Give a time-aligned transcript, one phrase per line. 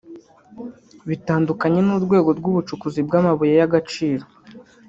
[1.09, 4.25] bitandukanye n’urwego rw’ubucukuzi bw’amabuye y’agaciro